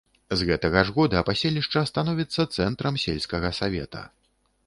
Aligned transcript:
З 0.39 0.45
гэтага 0.51 0.79
ж 0.87 0.93
года 0.95 1.19
паселішча 1.27 1.83
становіцца 1.91 2.41
цэнтрам 2.59 2.99
сельскага 3.05 3.53
савета. 3.61 4.01